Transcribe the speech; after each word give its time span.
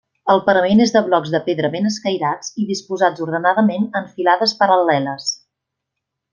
El 0.33 0.39
parament 0.45 0.79
és 0.85 0.93
de 0.95 1.03
blocs 1.09 1.33
de 1.35 1.41
pedra 1.49 1.69
ben 1.75 1.89
escairats 1.89 2.49
i 2.63 2.67
disposats 2.71 3.23
ordenadament 3.27 3.87
en 4.01 4.11
filades 4.17 4.59
paral·leles. 4.65 5.33